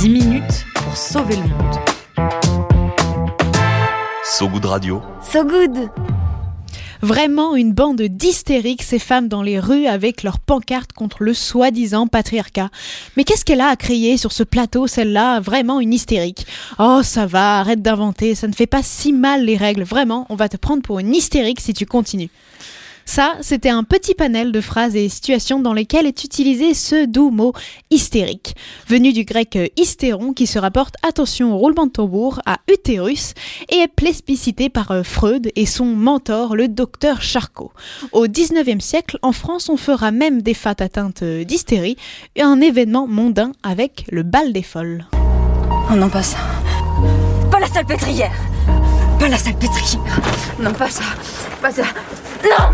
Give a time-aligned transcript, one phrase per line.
[0.00, 1.76] 10 minutes pour sauver le monde.
[4.24, 5.02] So Good Radio.
[5.22, 5.90] So good
[7.02, 12.06] Vraiment une bande d'hystériques, ces femmes dans les rues avec leurs pancartes contre le soi-disant
[12.06, 12.70] patriarcat.
[13.18, 15.38] Mais qu'est-ce qu'elle a à crier sur ce plateau, celle-là?
[15.40, 16.46] Vraiment une hystérique.
[16.78, 19.82] Oh, ça va, arrête d'inventer, ça ne fait pas si mal les règles.
[19.82, 22.30] Vraiment, on va te prendre pour une hystérique si tu continues.
[23.10, 27.32] Ça, c'était un petit panel de phrases et situations dans lesquelles est utilisé ce doux
[27.32, 27.52] mot
[27.90, 28.54] hystérique,
[28.86, 33.34] venu du grec hystéron qui se rapporte, attention au roulement de tambour, à utérus
[33.68, 37.72] et est plébiscité par euh, Freud et son mentor, le docteur Charcot.
[38.12, 41.96] Au 19e siècle, en France, on fera même des fêtes atteintes d'hystérie,
[42.38, 45.08] un événement mondain avec le bal des folles.
[45.90, 46.38] Oh non, pas ça.
[47.50, 48.30] Pas la salpêtrière
[49.20, 50.00] Pas la salpêtrière
[50.58, 51.02] Non, pas ça.
[51.60, 51.82] Pas ça.
[52.42, 52.72] Non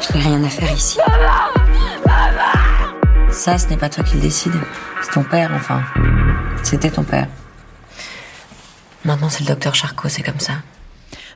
[0.00, 0.98] Je n'ai rien à faire ici.
[3.32, 4.54] Ça, ce n'est pas toi qui le décide.
[5.02, 5.82] C'est ton père, enfin.
[6.62, 7.26] C'était ton père.
[9.04, 10.52] Maintenant, c'est le docteur Charcot, c'est comme ça.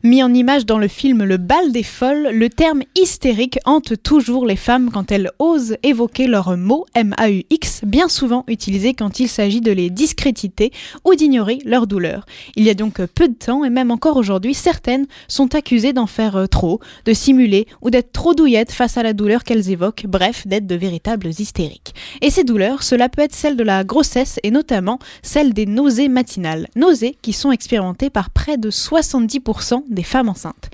[0.05, 4.47] Mis en image dans le film Le bal des folles, le terme hystérique hante toujours
[4.47, 9.61] les femmes quand elles osent évoquer leur mot M-A-U-X, bien souvent utilisé quand il s'agit
[9.61, 10.71] de les discréditer
[11.05, 12.27] ou d'ignorer leur douleur.
[12.55, 16.07] Il y a donc peu de temps, et même encore aujourd'hui, certaines sont accusées d'en
[16.07, 20.07] faire euh, trop, de simuler ou d'être trop douillettes face à la douleur qu'elles évoquent,
[20.07, 21.95] bref, d'être de véritables hystériques.
[22.23, 26.09] Et ces douleurs, cela peut être celle de la grossesse et notamment celle des nausées
[26.09, 26.69] matinales.
[26.77, 30.71] Nausées qui sont expérimentées par près de 70% des femmes enceintes.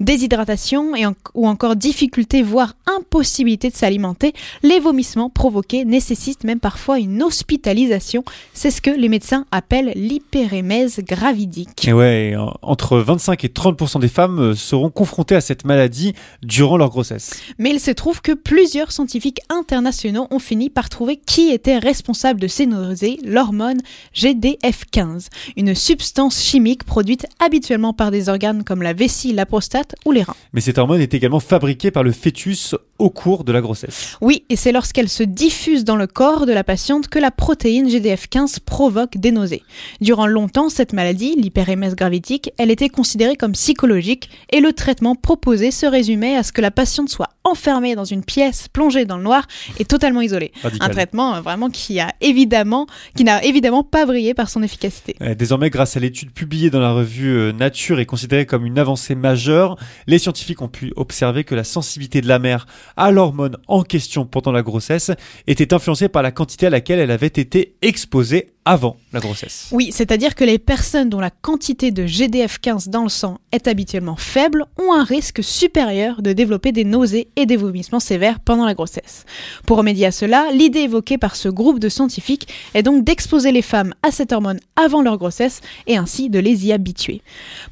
[0.00, 6.60] Déshydratation et en- ou encore difficulté, voire impossibilité de s'alimenter, les vomissements provoqués nécessitent même
[6.60, 8.24] parfois une hospitalisation.
[8.52, 11.86] C'est ce que les médecins appellent l'hyperémèse gravidique.
[11.86, 16.14] Et ouais, euh, entre 25 et 30% des femmes euh, seront confrontées à cette maladie
[16.42, 17.40] durant leur grossesse.
[17.58, 22.40] Mais il se trouve que plusieurs scientifiques internationaux ont fini par trouver qui était responsable
[22.40, 23.80] de ces nausées, l'hormone
[24.14, 30.12] GDF15, une substance chimique produite habituellement par des organes comme la vessie, la prostate ou
[30.12, 30.36] les reins.
[30.52, 34.16] Mais cette hormone est également fabriquée par le fœtus au cours de la grossesse.
[34.20, 37.88] Oui, et c'est lorsqu'elle se diffuse dans le corps de la patiente que la protéine
[37.88, 39.62] GDF15 provoque des nausées.
[40.00, 45.70] Durant longtemps, cette maladie, l'hyperémèse gravidique, elle était considérée comme psychologique et le traitement proposé
[45.70, 49.22] se résumait à ce que la patiente soit enfermée dans une pièce, plongée dans le
[49.22, 49.46] noir
[49.78, 50.50] et totalement isolée.
[50.62, 50.90] Radical.
[50.90, 55.14] Un traitement euh, vraiment qui a évidemment, qui n'a évidemment pas brillé par son efficacité.
[55.20, 58.78] Euh, Désormais, grâce à l'étude publiée dans la revue euh, Nature et considérée comme une
[58.78, 62.66] avancée majeure, les scientifiques ont pu observer que la sensibilité de la mère
[62.96, 65.10] à l'hormone en question pendant la grossesse
[65.46, 69.68] était influencée par la quantité à laquelle elle avait été exposée avant la grossesse.
[69.72, 74.16] Oui, c'est-à-dire que les personnes dont la quantité de GDF15 dans le sang est habituellement
[74.16, 78.74] faible ont un risque supérieur de développer des nausées et des vomissements sévères pendant la
[78.74, 79.24] grossesse.
[79.66, 83.62] Pour remédier à cela, l'idée évoquée par ce groupe de scientifiques est donc d'exposer les
[83.62, 87.22] femmes à cette hormone avant leur grossesse et ainsi de les y habituer.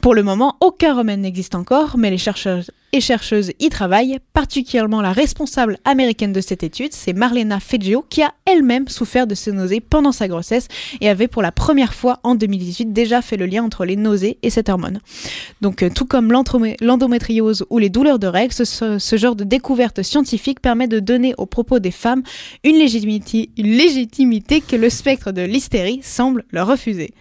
[0.00, 5.00] Pour le moment, aucun remède n'existe encore, mais les chercheurs et chercheuses y travaillent, particulièrement
[5.00, 9.52] la responsable américaine de cette étude, c'est Marlena Feggio, qui a elle-même souffert de ces
[9.52, 10.68] nausées pendant sa grossesse
[11.00, 14.38] et avait pour la première fois en 2018 déjà fait le lien entre les nausées
[14.42, 15.00] et cette hormone.
[15.60, 20.60] Donc euh, tout comme l'endométriose ou les douleurs de règles, ce, genre de découverte scientifique
[20.60, 22.22] permet de donner aux propos des femmes
[22.64, 27.12] une légitimité que le spectre de l'hystérie semble leur refuser.